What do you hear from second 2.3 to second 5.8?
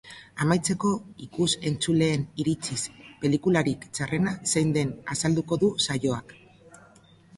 iritziz pelikularik txarrena zein den azalduko du